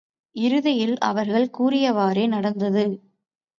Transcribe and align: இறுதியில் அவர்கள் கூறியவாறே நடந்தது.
இறுதியில் 0.35 0.97
அவர்கள் 1.01 1.47
கூறியவாறே 1.59 2.27
நடந்தது. 2.27 2.85